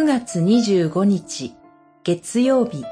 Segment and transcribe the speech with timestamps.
[0.00, 1.54] 9月25日
[2.04, 2.86] 月曜日。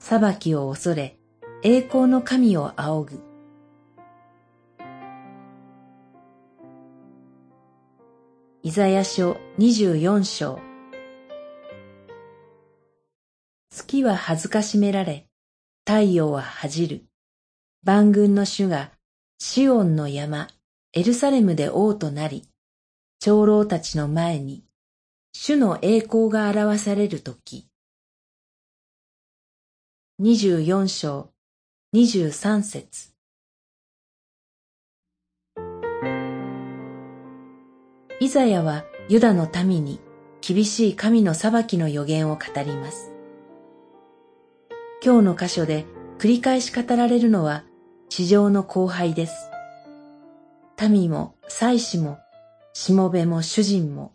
[0.00, 1.16] 裁きを恐れ
[1.62, 3.22] 栄光の神を仰ぐ。
[8.64, 10.58] イザヤ書24章。
[13.70, 15.28] 月は恥ずかしめられ
[15.86, 17.04] 太陽は恥じる。
[17.84, 18.90] 万軍の主が
[19.38, 20.48] シオンの山
[20.94, 22.48] エルサレムで王となり
[23.24, 24.64] 長老たちの前に、
[25.36, 27.68] 主の栄光が表されるとき。
[30.18, 31.28] 二十四章、
[31.92, 33.12] 二十三節。
[38.20, 40.00] イザヤはユダの民に
[40.40, 43.12] 厳しい神の裁きの予言を語ります。
[45.04, 45.84] 今日の箇所で
[46.18, 47.64] 繰り返し語られるのは
[48.08, 49.50] 地上の荒廃です。
[50.88, 52.18] 民も祭司も
[52.72, 54.14] しもべも主人も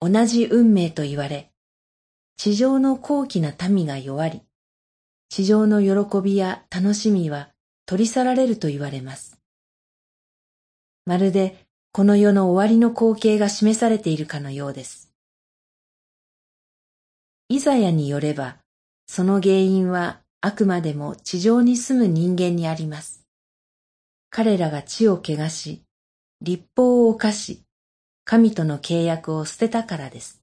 [0.00, 1.50] 同じ運命と言われ、
[2.36, 4.42] 地上の高貴な民が弱り、
[5.28, 7.48] 地上の喜びや楽しみは
[7.86, 9.40] 取り去られると言われます。
[11.04, 15.10] まるでこの世の終わりの光景が示されているかのようです。
[17.48, 18.58] イザヤによれば、
[19.06, 23.24] その原因はあくまでも地上に住む人間にあります。
[24.28, 25.84] 彼らが地を汚し、
[26.42, 27.62] 立法を犯し、
[28.28, 30.42] 神との契約を捨てたからです。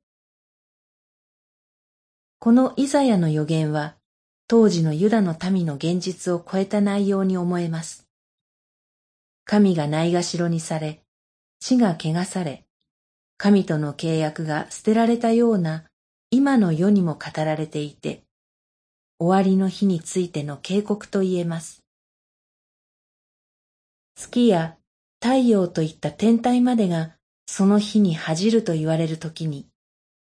[2.40, 3.98] このイザヤの予言は、
[4.48, 8.08] 当時のユダの民の現実を超えた内容に思えます。
[9.44, 11.02] 神がないがしろにされ、
[11.60, 12.64] 地が汚され、
[13.36, 15.84] 神との契約が捨てられたような
[16.32, 18.24] 今の世にも語られていて、
[19.20, 21.84] 終わりの日についての警告と言えます。
[24.16, 24.78] 月や
[25.22, 27.18] 太陽といった天体までが
[27.56, 29.68] その日に恥じると言われる時に、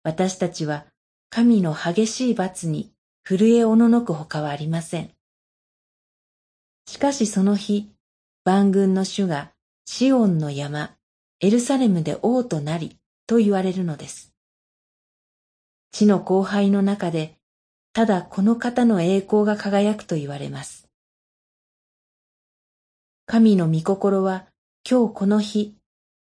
[0.03, 0.85] 私たちは
[1.29, 2.91] 神の激しい罰に
[3.23, 5.11] 震えおののくほかはありません。
[6.85, 7.89] しかしその日、
[8.43, 9.53] 万軍の主が
[9.85, 10.97] シオンの山、
[11.39, 14.33] エルサレムで王となりと言われるのです。
[15.93, 17.37] 地の荒廃の中で、
[17.93, 20.89] ただこの方の栄光が輝くと言われます。
[23.25, 24.47] 神の御心は
[24.83, 25.77] 今日この日、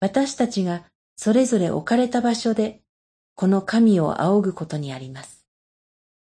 [0.04, 0.84] 私たちが
[1.16, 2.82] それぞれ置かれた場所で、
[3.36, 5.48] この神を仰ぐことにあります。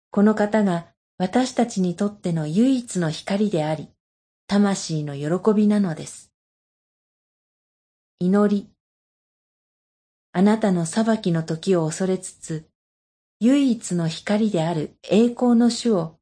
[0.10, 0.88] この方が
[1.20, 3.90] 私たちにとっての唯一の光であり、
[4.48, 6.32] 魂の喜びなのです。
[8.18, 8.68] 祈り。
[10.32, 12.68] あなたの裁きの時を恐れつつ、
[13.40, 16.18] 唯一の光である栄光の主を、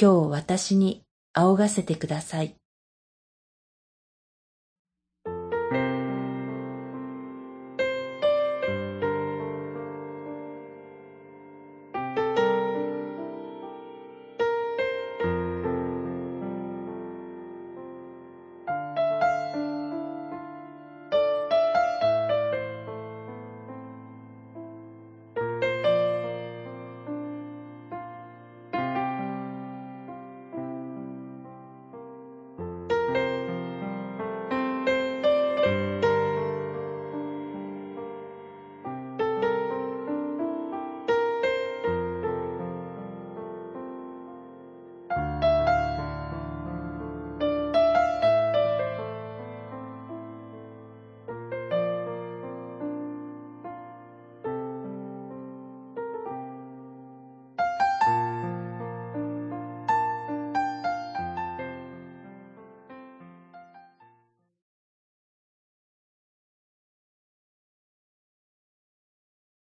[0.00, 1.02] 今日私に
[1.32, 2.57] 仰がせてください。